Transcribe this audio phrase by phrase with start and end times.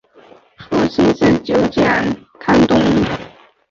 [0.57, 1.85] 父亲是酒井
[2.39, 2.75] 康忠。